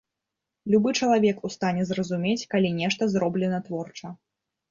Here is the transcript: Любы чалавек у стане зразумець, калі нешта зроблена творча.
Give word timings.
Любы 0.75 0.93
чалавек 0.99 1.37
у 1.49 1.51
стане 1.57 1.83
зразумець, 1.91 2.47
калі 2.55 2.73
нешта 2.79 3.11
зроблена 3.13 3.59
творча. 3.67 4.07